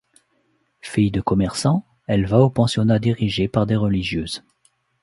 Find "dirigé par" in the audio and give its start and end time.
2.97-3.67